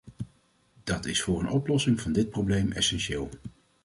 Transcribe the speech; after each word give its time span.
Dat 0.83 1.05
is 1.05 1.21
voor 1.21 1.39
een 1.39 1.49
oplossing 1.49 2.01
van 2.01 2.11
dit 2.11 2.29
probleem 2.29 2.71
essentieel. 2.71 3.29